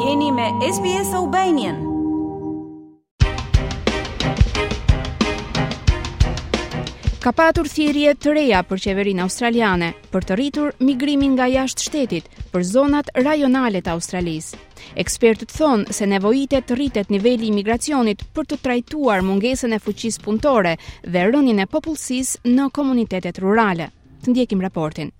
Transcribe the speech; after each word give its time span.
Jeni 0.00 0.30
me 0.32 0.44
SBS 0.74 1.12
Albanian. 1.14 1.74
Ka 7.24 7.32
patur 7.36 7.68
thirrje 7.68 8.14
të 8.24 8.32
reja 8.38 8.62
për 8.70 8.80
qeverinë 8.86 9.26
australiane 9.26 9.90
për 10.14 10.24
të 10.30 10.38
rritur 10.40 10.70
migrimin 10.80 11.34
nga 11.36 11.50
jashtë 11.52 11.84
shtetit 11.90 12.32
për 12.54 12.64
zonat 12.70 13.12
rajonale 13.28 13.82
të 13.84 13.92
Australisë. 13.98 14.56
Ekspertët 15.04 15.52
thonë 15.60 15.92
se 15.98 16.08
nevojitet 16.14 16.64
të 16.70 16.80
rritet 16.80 17.12
niveli 17.12 17.50
i 17.50 17.56
migracionit 17.60 18.24
për 18.38 18.48
të 18.54 18.60
trajtuar 18.64 19.20
mungesën 19.28 19.76
e 19.76 19.82
fuqisë 19.88 20.24
punëtore 20.24 20.78
dhe 21.04 21.28
rënien 21.28 21.60
e 21.60 21.68
popullsisë 21.76 22.48
në 22.48 22.70
komunitetet 22.80 23.44
rurale. 23.44 23.92
Të 24.24 24.32
ndjekim 24.32 24.64
raportin 24.64 25.12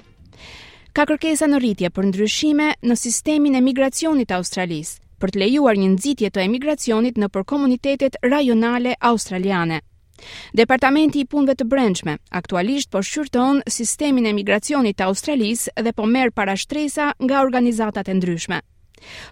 ka 0.96 1.04
kërkesa 1.08 1.46
në 1.48 1.58
rritje 1.62 1.88
për 1.94 2.06
ndryshime 2.10 2.70
në 2.90 2.96
sistemin 2.98 3.54
e 3.58 3.62
migracionit 3.62 4.32
australisë 4.36 4.98
për 5.22 5.32
të 5.34 5.40
lejuar 5.42 5.76
një 5.78 5.90
nëzitje 5.94 6.30
të 6.34 6.42
emigracionit 6.48 7.20
në 7.20 7.28
për 7.34 7.44
komunitetet 7.52 8.16
rajonale 8.24 8.94
australiane. 9.10 9.78
Departamenti 10.60 11.20
i 11.22 11.26
punve 11.34 11.52
të 11.56 11.66
brendshme 11.72 12.16
aktualisht 12.42 12.90
po 12.92 13.02
shqyrton 13.06 13.62
sistemin 13.72 14.26
e 14.28 14.34
migracionit 14.36 14.98
të 14.98 15.06
Australisë 15.10 15.78
dhe 15.86 15.94
po 16.00 16.04
merr 16.16 16.32
parashtresa 16.40 17.06
nga 17.24 17.40
organizatat 17.46 18.08
e 18.08 18.16
ndryshme. 18.18 18.58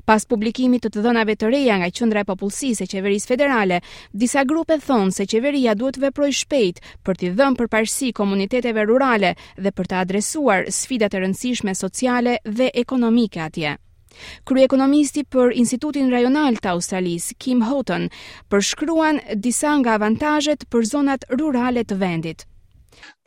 Pas 0.08 0.22
publikimit 0.28 0.84
të 0.84 0.90
të 0.94 1.02
dhënave 1.06 1.34
të 1.38 1.50
reja 1.52 1.76
nga 1.80 1.88
Qendra 1.98 2.24
e 2.24 2.28
Popullsisë 2.28 2.84
e 2.86 2.90
Qeverisë 2.92 3.30
Federale, 3.32 3.80
disa 4.12 4.44
grupe 4.52 4.78
thonë 4.84 5.14
se 5.18 5.26
qeveria 5.30 5.74
duhet 5.74 5.98
të 5.98 6.04
veprojë 6.08 6.36
shpejt 6.42 6.80
për 7.06 7.20
të 7.20 7.32
dhënë 7.40 7.58
përparësi 7.62 8.12
komuniteteve 8.20 8.86
rurale 8.90 9.34
dhe 9.56 9.74
për 9.78 9.90
të 9.92 9.98
adresuar 10.02 10.68
sfidat 10.78 11.14
e 11.18 11.24
rëndësishme 11.24 11.74
sociale 11.82 12.38
dhe 12.44 12.70
ekonomike 12.84 13.42
atje. 13.48 13.76
Krye 14.48 14.64
ekonomisti 14.66 15.22
për 15.34 15.52
Institutin 15.62 16.08
Rajonal 16.12 16.56
të 16.62 16.72
Australisë, 16.72 17.36
Kim 17.44 17.60
Houghton, 17.68 18.08
përshkruan 18.50 19.20
disa 19.44 19.76
nga 19.82 19.94
avantazhet 19.98 20.64
për 20.72 20.88
zonat 20.94 21.28
rurale 21.38 21.84
të 21.86 21.98
vendit. 22.00 22.46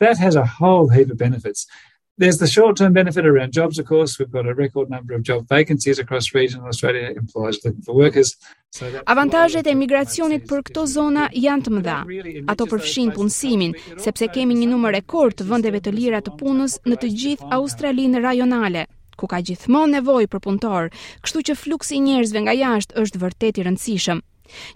That 0.04 0.18
has 0.18 0.36
a 0.36 0.44
whole 0.58 0.90
heap 0.94 1.10
of 1.10 1.16
benefits. 1.16 1.64
There's 2.18 2.36
the 2.38 2.46
short 2.46 2.76
term 2.76 2.92
benefit 2.92 3.26
around 3.26 3.52
jobs, 3.54 3.78
of 3.78 3.86
course. 3.86 4.18
We've 4.18 4.30
got 4.30 4.46
a 4.46 4.54
record 4.54 4.90
number 4.90 5.14
of 5.16 5.22
job 5.22 5.46
vacancies 5.48 5.98
across 5.98 6.30
in 6.34 6.60
Australia, 6.66 7.08
employers 7.16 7.58
looking 7.64 7.80
for 7.82 7.94
workers. 7.94 8.36
Avantazhet 9.06 9.66
e 9.66 9.74
migracionit 9.74 10.44
për 10.50 10.60
këto 10.68 10.84
zona 10.86 11.28
janë 11.32 11.64
të 11.64 11.72
mëdha. 11.72 11.96
Ato 12.52 12.66
përfshin 12.68 13.14
punësimin, 13.16 13.72
sepse 13.96 14.28
kemi 14.28 14.54
një 14.58 14.68
numër 14.74 14.94
rekord 14.98 15.38
të 15.38 15.46
vendeve 15.48 15.80
të 15.80 15.92
lira 15.96 16.20
të 16.26 16.34
punës 16.40 16.74
në 16.86 17.00
të 17.00 17.10
gjithë 17.22 17.48
Australinë 17.56 18.20
rajonale, 18.26 18.84
ku 19.16 19.24
ka 19.32 19.40
gjithmonë 19.48 19.94
nevojë 20.00 20.28
për 20.34 20.44
punëtor, 20.50 20.92
kështu 21.24 21.44
që 21.48 21.58
fluksi 21.62 21.96
i 21.96 22.02
njerëzve 22.10 22.44
nga 22.44 22.56
jashtë 22.60 22.98
është 23.06 23.22
vërtet 23.24 23.56
i 23.62 23.66
rëndësishëm. 23.70 24.20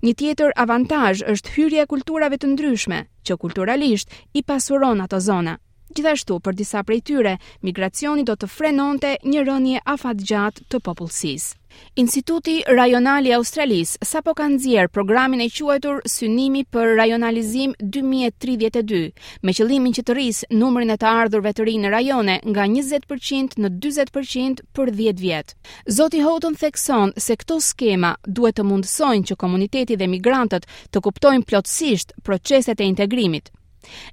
Një 0.09 0.17
tjetër 0.23 0.56
avantazh 0.65 1.21
është 1.34 1.53
hyrja 1.59 1.84
e 1.84 1.93
kulturave 1.93 2.41
të 2.41 2.55
ndryshme, 2.55 3.05
që 3.28 3.39
kulturalisht 3.45 4.12
i 4.33 4.41
pasuron 4.43 5.05
ato 5.05 5.21
zona. 5.21 5.59
Gjithashtu, 5.95 6.41
për 6.42 6.55
disa 6.59 6.81
prej 6.83 6.98
tyre, 7.06 7.37
migracioni 7.62 8.25
do 8.27 8.34
të 8.37 8.48
frenonte 8.51 9.12
një 9.23 9.42
rënje 9.47 9.81
afat 9.87 10.23
gjatë 10.28 10.65
të 10.73 10.81
popullsisë. 10.89 11.55
Instituti 12.03 12.53
Rajonal 12.75 13.27
i 13.28 13.34
Australisë 13.37 13.98
sapo 14.09 14.33
ka 14.39 14.47
nxjerr 14.48 14.89
programin 14.89 15.43
e 15.45 15.48
quajtur 15.53 15.98
Synimi 16.09 16.62
për 16.73 16.95
Rajonalizim 16.98 17.75
2032, 17.97 19.03
me 19.45 19.53
qëllimin 19.59 19.95
që 19.98 20.05
të 20.09 20.15
rrisë 20.17 20.48
numrin 20.56 20.91
e 20.91 20.97
të 20.97 21.11
ardhurve 21.20 21.53
të 21.53 21.67
rinë 21.69 21.84
në 21.84 21.93
rajone 21.95 22.37
nga 22.48 22.65
20% 22.73 23.61
në 23.61 23.71
40% 23.77 24.65
për 24.75 24.95
10 25.03 25.21
vjet. 25.21 25.53
Zoti 25.98 26.25
Houghton 26.25 26.56
thekson 26.65 27.12
se 27.27 27.37
këto 27.43 27.61
skema 27.69 28.15
duhet 28.27 28.56
të 28.56 28.67
mundësojnë 28.73 29.28
që 29.31 29.39
komuniteti 29.45 30.00
dhe 30.00 30.09
migrantët 30.17 30.67
të 30.91 31.05
kuptojnë 31.09 31.45
plotësisht 31.53 32.17
proceset 32.25 32.81
e 32.81 32.89
integrimit. 32.95 33.53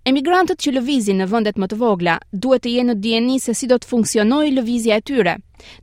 Emigrantët 0.08 0.62
që 0.64 0.74
lëvizin 0.78 1.22
në 1.22 1.28
vendet 1.32 1.58
më 1.62 1.70
të 1.72 1.78
vogla 1.82 2.18
duhet 2.46 2.64
të 2.66 2.74
jenë 2.76 2.92
në 2.92 2.96
dieni 3.06 3.38
se 3.44 3.54
si 3.60 3.70
do 3.72 3.78
të 3.82 3.90
funksionojë 3.94 4.54
lëvizja 4.58 5.00
e 5.02 5.06
tyre. 5.10 5.36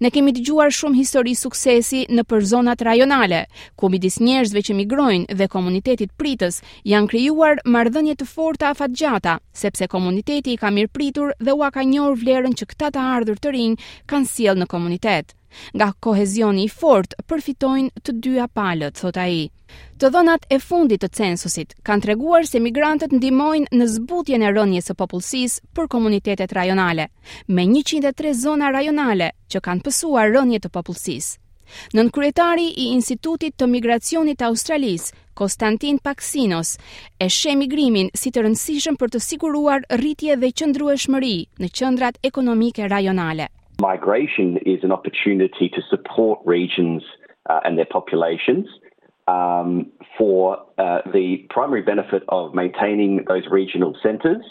Ne 0.05 0.11
kemi 0.13 0.35
dëgjuar 0.37 0.75
shumë 0.77 0.99
histori 0.99 1.35
suksesi 1.41 2.03
në 2.19 2.25
për 2.29 2.45
zonat 2.53 2.85
rajonale, 2.89 3.41
ku 3.79 3.89
midis 3.95 4.21
njerëzve 4.21 4.63
që 4.69 4.77
migrojnë 4.83 5.37
dhe 5.41 5.49
komunitetit 5.55 6.13
pritës 6.21 6.61
janë 6.93 7.11
krijuar 7.15 7.63
marrëdhënie 7.77 8.19
të 8.21 8.29
forta 8.35 8.73
afatgjata, 8.75 9.39
sepse 9.65 9.89
komuniteti 9.97 10.55
i 10.55 10.61
ka 10.65 10.73
mirëpritur 10.77 11.35
dhe 11.41 11.57
ua 11.61 11.71
ka 11.75 11.87
njohur 11.95 12.19
vlerën 12.25 12.57
që 12.61 12.71
këta 12.75 12.93
të 12.99 13.09
ardhur 13.17 13.41
të 13.47 13.55
rinj 13.59 13.81
kanë 14.15 14.33
sjell 14.35 14.61
në 14.61 14.69
komunitet. 14.75 15.37
Nga 15.77 15.93
kohezioni 16.01 16.65
i 16.67 16.71
fort 16.73 17.15
përfitojnë 17.29 18.03
të 18.07 18.15
dyja 18.25 18.45
palët, 18.59 18.97
thot 19.01 19.17
ai. 19.19 19.51
Të 20.01 20.11
dhënat 20.15 20.47
e 20.51 20.59
fundit 20.67 21.03
të 21.03 21.11
censusit 21.19 21.75
kanë 21.89 22.05
treguar 22.07 22.47
se 22.51 22.61
migrantët 22.67 23.15
ndihmojnë 23.19 23.73
në 23.81 23.89
zbutjen 23.95 24.45
e 24.47 24.53
rënjes 24.57 24.91
së 24.91 24.97
popullsisë 25.03 25.65
për 25.79 25.91
komunitetet 25.97 26.55
rajonale, 26.59 27.09
me 27.59 27.67
103 27.73 28.35
zona 28.45 28.71
rajonale 28.77 29.31
që 29.55 29.63
kanë 29.69 29.87
psuar 29.89 30.31
rënje 30.37 30.63
të 30.67 30.73
popullsisë. 30.79 31.37
Nën 31.95 32.09
kryetari 32.11 32.65
i 32.83 32.89
Institutit 32.95 33.55
të 33.59 33.69
Migracionit 33.71 34.41
të 34.41 34.47
Australis, 34.49 35.11
Konstantin 35.39 36.01
Paksinos, 36.03 36.73
e 37.23 37.29
sheh 37.31 37.55
migrimin 37.61 38.11
si 38.23 38.33
të 38.35 38.43
rëndësishëm 38.47 38.99
për 39.03 39.15
të 39.17 39.23
siguruar 39.29 39.87
rritje 40.03 40.35
dhe 40.43 40.51
qëndrueshmëri 40.61 41.37
në 41.63 41.73
qendrat 41.81 42.19
ekonomike 42.33 42.91
rajonale. 42.91 43.51
Migration 43.81 44.59
is 44.67 44.81
an 44.85 44.93
opportunity 44.93 45.71
to 45.71 45.81
support 45.89 46.41
regions 46.45 47.03
uh, 47.49 47.61
and 47.65 47.79
their 47.79 47.87
populations 47.87 48.67
um, 49.27 49.91
for 50.19 50.59
uh, 50.77 51.01
the 51.15 51.47
primary 51.49 51.81
benefit 51.81 52.23
of 52.29 52.55
maintaining 52.55 53.25
those 53.27 53.45
regional 53.51 53.97
centres 54.03 54.43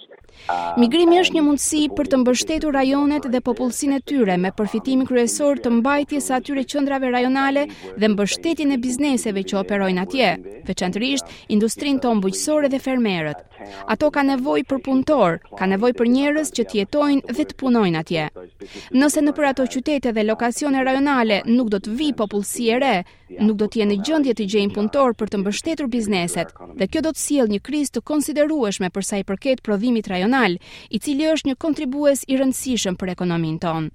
Migrimi 0.79 1.19
është 1.21 1.37
një 1.37 1.43
mundësi 1.45 1.81
për 1.97 2.09
të 2.11 2.17
mbështetur 2.23 2.75
rajonet 2.75 3.25
dhe 3.33 3.41
popullsinë 3.47 3.99
e 3.99 4.03
tyre 4.11 4.37
me 4.45 4.51
përfitimin 4.59 5.07
kryesor 5.09 5.61
të 5.63 5.71
mbajtjes 5.79 6.29
së 6.29 6.35
atyre 6.39 6.63
qendrave 6.73 7.11
rajonale 7.15 7.65
dhe 8.03 8.11
mbështetjen 8.13 8.73
e 8.75 8.79
bizneseve 8.85 9.43
që 9.51 9.59
operojnë 9.61 10.03
atje, 10.05 10.31
veçanërisht 10.69 11.33
industrinë 11.57 12.01
tonë 12.05 12.23
bujqësore 12.25 12.71
dhe 12.73 12.81
fermerët. 12.87 13.45
Ato 13.95 14.09
kanë 14.15 14.35
nevojë 14.39 14.67
për 14.71 14.83
punëtor, 14.89 15.39
kanë 15.59 15.71
nevojë 15.77 15.99
për 16.01 16.11
njerëz 16.15 16.53
që 16.57 16.65
të 16.71 16.81
jetojnë 16.81 17.37
dhe 17.37 17.45
të 17.51 17.59
punojnë 17.63 18.01
atje. 18.03 18.27
Nëse 18.97 19.25
në 19.25 19.35
për 19.39 19.49
ato 19.51 19.67
qytete 19.75 20.13
dhe 20.17 20.27
lokacione 20.31 20.85
rajonale 20.89 21.41
nuk 21.55 21.71
do 21.75 21.81
të 21.85 21.95
vi 22.01 22.11
popullsi 22.23 22.69
e 22.73 22.81
re, 22.85 22.95
nuk 23.37 23.59
do 23.61 23.67
të 23.69 23.81
jenë 23.83 23.95
në 23.97 24.05
gjendje 24.07 24.33
të 24.37 24.45
gjejnë 24.53 24.75
punëtor 24.75 25.13
për 25.19 25.29
të 25.31 25.39
mbështetur 25.43 25.89
bizneset, 25.91 26.53
dhe 26.79 26.87
kjo 26.89 27.01
do 27.05 27.11
të 27.13 27.21
sjellë 27.21 27.53
një 27.55 27.61
krizë 27.67 27.93
të 27.97 28.03
konsiderueshme 28.09 28.89
për 28.89 29.05
sa 29.05 29.19
i 29.21 29.25
përket 29.27 29.61
prodhimit 29.65 30.09
rajonal, 30.11 30.57
i 30.89 30.97
cili 30.99 31.27
është 31.29 31.51
një 31.51 31.59
kontribues 31.63 32.23
i 32.27 32.39
rëndësishëm 32.39 32.97
për 32.99 33.13
ekonominë 33.15 33.61
tonë. 33.63 33.91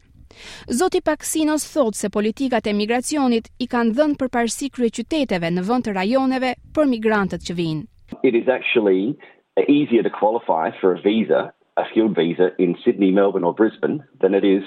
Zoti 0.78 0.98
Paksinos 1.06 1.66
thot 1.70 1.94
se 1.94 2.10
politikat 2.10 2.66
e 2.66 2.72
migracionit 2.74 3.50
i 3.62 3.68
kanë 3.70 3.94
dhënë 3.96 4.16
përparësi 4.22 4.70
kryeqyteteve 4.74 5.50
në 5.54 5.62
vend 5.68 5.86
të 5.86 5.94
rajoneve 5.98 6.54
për 6.74 6.88
migrantët 6.90 7.44
që 7.46 7.54
vijnë. 7.60 7.84
It 8.24 8.34
is 8.34 8.48
actually 8.48 9.14
uh, 9.56 9.62
easier 9.68 10.02
to 10.02 10.10
qualify 10.10 10.70
for 10.80 10.94
a 10.96 11.00
visa, 11.04 11.52
a 11.76 11.84
skilled 11.90 12.16
visa 12.18 12.50
in 12.58 12.74
Sydney, 12.84 13.12
Melbourne 13.12 13.44
or 13.46 13.54
Brisbane 13.54 14.02
than 14.20 14.34
it 14.34 14.44
is 14.44 14.64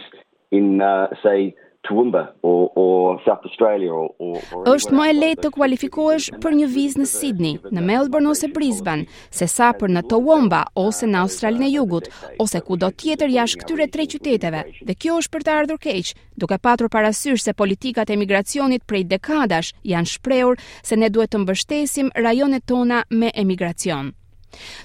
in 0.52 0.80
uh, 0.82 1.08
say 1.22 1.54
Toowoomba 1.88 2.34
o 2.42 2.58
o 2.76 3.20
South 3.26 3.44
Australia 3.48 3.94
o 3.94 4.08
o 4.20 4.34
është 4.76 4.92
më 4.98 5.04
e 5.10 5.14
lehtë 5.16 5.42
të 5.46 5.52
kualifikohesh 5.58 6.28
për 6.44 6.56
një 6.60 6.68
vizë 6.76 7.02
në 7.02 7.08
Sydney, 7.12 7.54
në 7.76 7.82
Melbourne 7.88 8.30
ose 8.34 8.48
Brisbane, 8.56 9.06
se 9.40 9.48
sa 9.50 9.70
për 9.80 9.90
në 9.96 10.04
Toowoomba 10.12 10.64
ose 10.84 11.06
në 11.10 11.22
Australinë 11.24 11.68
e 11.70 11.74
Jugut 11.76 12.10
ose 12.46 12.62
kudo 12.68 12.90
tjetër 13.02 13.30
jashtë 13.38 13.62
këtyre 13.64 13.90
tre 13.96 14.08
qyteteve. 14.14 14.64
Dhe 14.84 14.96
kjo 14.96 15.20
është 15.22 15.34
për 15.38 15.44
të 15.48 15.56
ardhur 15.60 15.80
keq, 15.88 16.14
duke 16.44 16.60
patur 16.68 16.90
parasysh 16.98 17.42
se 17.48 17.54
politikat 17.62 18.10
e 18.10 18.14
emigracionit 18.20 18.84
prej 18.90 19.04
dekadash 19.16 19.74
janë 19.94 20.12
shprehur 20.16 20.56
se 20.84 20.98
ne 21.00 21.10
duhet 21.10 21.32
të 21.36 21.44
mbështesim 21.46 22.12
rajonet 22.28 22.64
tona 22.68 23.04
me 23.12 23.32
emigracion. 23.44 24.14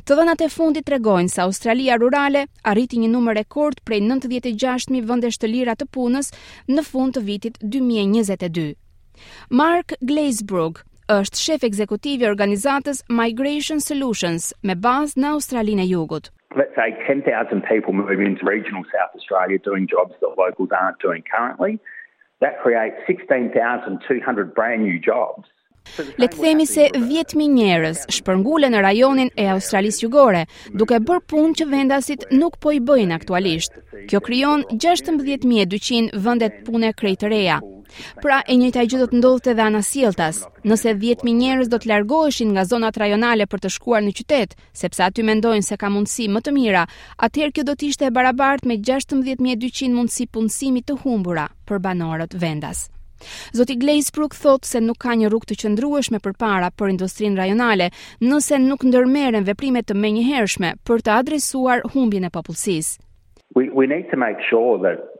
Të 0.06 0.16
dhënat 0.18 0.42
e 0.46 0.50
fundit 0.54 0.86
tregojnë 0.88 1.32
se 1.34 1.42
Australia 1.46 1.96
rurale 2.02 2.44
arriti 2.72 3.00
një 3.02 3.10
numër 3.14 3.38
rekord 3.42 3.80
prej 3.88 4.00
96000 4.08 5.04
vendesh 5.12 5.40
të 5.42 5.52
lira 5.52 5.76
të 5.80 5.88
punës 5.96 6.32
në 6.76 6.84
fund 6.90 7.16
të 7.16 7.24
vitit 7.28 7.60
2022. 7.76 8.72
Mark 9.62 9.94
Glazebrook 10.10 10.82
është 11.18 11.42
shef 11.44 11.64
ekzekutiv 11.68 12.22
i 12.24 12.28
organizatës 12.28 13.02
Migration 13.22 13.80
Solutions 13.84 14.50
me 14.62 14.76
bazë 14.86 15.20
në 15.22 15.32
Australinë 15.38 15.86
e 15.86 15.90
Jugut. 15.94 16.30
Let's 16.60 16.74
say 16.76 16.90
10,000 17.08 17.32
people 17.68 17.92
move 17.94 18.10
into 18.20 18.44
regional 18.48 18.84
South 18.92 19.12
Australia 19.18 19.58
doing 19.68 19.86
jobs 19.88 20.12
that 20.20 20.36
locals 20.38 20.72
aren't 20.80 21.00
doing 21.00 21.22
currently. 21.34 21.78
That 22.44 22.58
creates 22.64 22.98
16,200 23.06 24.54
brand 24.54 24.82
new 24.84 24.98
jobs 25.00 25.46
Le 26.22 26.26
të 26.30 26.36
themi 26.40 26.64
se 26.70 26.84
10.000 26.96 27.46
njerës 27.54 28.02
shpërngule 28.18 28.68
në 28.72 28.82
rajonin 28.86 29.30
e 29.44 29.48
Australisë 29.54 30.04
jugore, 30.06 30.42
duke 30.82 30.98
bërë 31.08 31.24
punë 31.32 31.56
që 31.60 31.66
vendasit 31.72 32.22
nuk 32.42 32.56
po 32.64 32.72
i 32.76 32.80
bëjnë 32.90 33.16
aktualisht. 33.18 33.76
Kjo 34.10 34.20
kryon 34.28 34.64
16.200 34.72 36.20
vëndet 36.26 36.62
pune 36.68 36.92
reja. 37.32 37.60
Pra 38.24 38.38
e 38.48 38.54
një 38.56 38.70
taj 38.72 38.86
gjithë 38.92 39.06
të 39.12 39.18
ndodhë 39.20 39.42
të 39.48 39.54
dhe 39.58 39.62
anasiltas, 39.66 40.36
nëse 40.64 40.94
10.000 41.02 41.34
njerës 41.42 41.68
do 41.68 41.76
të 41.78 41.90
largoheshin 41.90 42.48
nga 42.54 42.64
zonat 42.72 42.96
rajonale 43.02 43.44
për 43.46 43.58
të 43.60 43.68
shkuar 43.76 44.02
në 44.06 44.12
qytet, 44.20 44.54
sepse 44.72 45.02
aty 45.10 45.20
mendojnë 45.28 45.66
se 45.66 45.76
ka 45.76 45.92
mundësi 45.92 46.30
më 46.32 46.40
të 46.46 46.56
mira, 46.56 46.86
atëherë 47.28 47.54
kjo 47.58 47.66
do 47.68 47.76
të 47.76 47.86
ishte 47.92 48.08
e 48.08 48.14
barabart 48.20 48.64
me 48.64 48.78
16.200 48.80 49.92
mundësi 49.98 50.30
punësimi 50.32 50.80
të 50.88 51.00
humbura 51.04 51.50
për 51.68 51.84
banorët 51.88 52.38
vendas. 52.46 52.86
Zoti 53.56 53.76
Glazebrook 53.78 54.34
thotë 54.36 54.68
se 54.70 54.82
nuk 54.82 55.00
ka 55.04 55.14
një 55.18 55.30
rrugë 55.30 55.50
të 55.52 55.58
qëndrueshme 55.62 56.20
përpara 56.24 56.70
për 56.78 56.94
industrinë 56.94 57.38
rajonale 57.40 57.90
nëse 58.26 58.60
nuk 58.66 58.86
ndërmerren 58.88 59.46
veprime 59.48 59.82
të 59.86 59.96
menjëhershme 60.04 60.74
për 60.88 61.04
të 61.06 61.16
adresuar 61.20 61.84
humbjen 61.94 62.28
e 62.30 62.34
popullsisë. 62.38 62.98
We 63.56 63.68
we 63.78 63.86
need 63.86 64.06
to 64.10 64.16
make 64.16 64.40
sure 64.48 64.78
that 64.86 65.11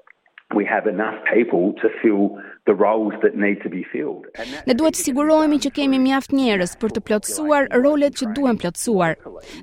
we 0.54 0.64
have 0.64 0.86
enough 0.86 1.16
people 1.32 1.72
to 1.82 1.88
fill 2.00 2.38
the 2.66 2.74
roles 2.74 3.12
that 3.22 3.34
need 3.36 3.58
to 3.62 3.68
be 3.70 3.82
filled. 3.92 4.24
Ne 4.68 4.74
duhet 4.78 4.94
të 4.98 5.04
sigurohemi 5.08 5.58
që 5.64 5.70
kemi 5.78 5.98
mjaft 6.02 6.32
njerëz 6.36 6.74
për 6.82 6.92
të 6.96 7.02
plotësuar 7.08 7.68
rolet 7.84 8.14
që 8.20 8.28
duhen 8.36 8.58
plotësuar. 8.62 9.16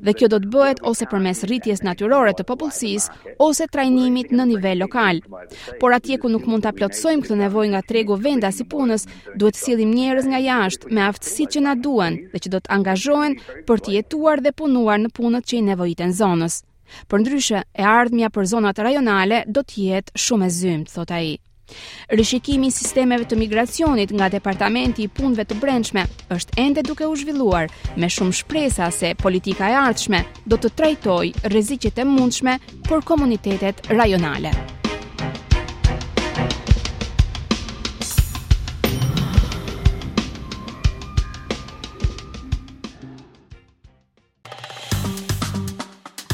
Dhe 0.07 0.15
kjo 0.19 0.29
do 0.33 0.39
të 0.45 0.51
bëhet 0.55 0.81
ose 0.91 1.07
përmes 1.11 1.43
rritjes 1.47 1.83
natyrore 1.87 2.33
të 2.37 2.45
popullsisë 2.49 3.35
ose 3.47 3.69
trajnimit 3.75 4.33
në 4.35 4.47
nivel 4.53 4.81
lokal. 4.83 5.21
Por 5.83 5.95
atje 5.97 6.19
ku 6.23 6.31
nuk 6.33 6.49
mund 6.49 6.65
ta 6.67 6.73
plotësojmë 6.75 7.25
këtë 7.27 7.39
nevojë 7.43 7.73
nga 7.75 7.83
tregu 7.91 8.19
vendas 8.25 8.59
i 8.63 8.67
punës, 8.75 9.05
duhet 9.37 9.57
të 9.59 9.63
sillim 9.65 9.93
njerëz 9.95 10.27
nga 10.33 10.41
jashtë 10.47 10.91
me 10.91 11.05
aftësitë 11.09 11.57
që 11.57 11.65
na 11.67 11.77
duhen 11.85 12.21
dhe 12.33 12.43
që 12.47 12.55
do 12.57 12.63
të 12.65 12.75
angazhohen 12.79 13.37
për 13.69 13.85
të 13.85 13.95
jetuar 13.99 14.43
dhe 14.43 14.55
punuar 14.63 14.99
në 15.05 15.13
punët 15.19 15.47
që 15.49 15.61
i 15.61 15.65
nevojiten 15.71 16.15
zonës. 16.21 16.63
Për 17.11 17.21
ndryshe, 17.23 17.61
e 17.75 17.85
ardhmja 17.85 18.31
për 18.33 18.47
zonat 18.53 18.81
rajonale 18.85 19.43
do 19.57 19.63
të 19.73 19.85
jetë 19.87 20.23
shumë 20.25 20.47
e 20.51 20.55
zymt, 20.59 20.91
thot 20.95 21.13
ai. 21.19 21.27
Rishikimi 22.17 22.71
i 22.71 22.73
sistemeve 22.75 23.27
të 23.29 23.37
migracionit 23.37 24.13
nga 24.17 24.29
departamenti 24.33 25.05
i 25.05 25.11
punëve 25.19 25.45
të 25.51 25.57
brendshme 25.61 26.05
është 26.35 26.57
ende 26.65 26.83
duke 26.89 27.05
u 27.05 27.13
zhvilluar, 27.21 27.69
me 27.97 28.09
shumë 28.09 28.39
shpresa 28.39 28.89
se 29.01 29.13
politika 29.21 29.69
e 29.69 29.77
ardhshme 29.83 30.23
do 30.49 30.57
të 30.57 30.73
trajtojë 30.81 31.45
rreziqet 31.53 32.01
e 32.05 32.09
mundshme 32.15 32.57
për 32.89 33.05
komunitetet 33.13 33.85
rajonale. 33.93 34.55